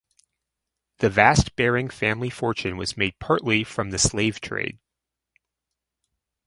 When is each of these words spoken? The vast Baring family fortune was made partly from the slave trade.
The 0.97 1.11
vast 1.11 1.55
Baring 1.55 1.87
family 1.91 2.31
fortune 2.31 2.75
was 2.75 2.97
made 2.97 3.19
partly 3.19 3.63
from 3.63 3.91
the 3.91 3.99
slave 3.99 4.41
trade. 4.41 4.79